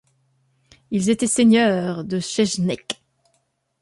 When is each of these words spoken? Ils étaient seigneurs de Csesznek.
Ils 0.89 1.11
étaient 1.11 1.27
seigneurs 1.27 2.03
de 2.03 2.19
Csesznek. 2.19 2.95